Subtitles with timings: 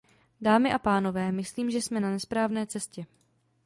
[0.41, 3.05] Dámy a pánové, myslím, že jsme na nesprávné cestě.